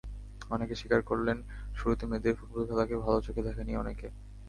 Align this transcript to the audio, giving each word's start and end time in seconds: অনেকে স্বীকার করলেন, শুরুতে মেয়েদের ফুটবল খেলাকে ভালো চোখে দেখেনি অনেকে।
অনেকে 0.49 0.73
স্বীকার 0.75 1.01
করলেন, 1.01 1.37
শুরুতে 1.75 2.03
মেয়েদের 2.05 2.37
ফুটবল 2.39 2.63
খেলাকে 2.69 2.95
ভালো 2.97 3.17
চোখে 3.21 3.41
দেখেনি 3.47 3.71
অনেকে। 3.77 4.07